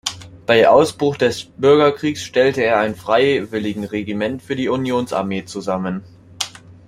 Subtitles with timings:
[0.47, 6.03] Bei Ausbruch des Bürgerkrieges stellte er ein Freiwilligenregiment für die Unionsarmee zusammen.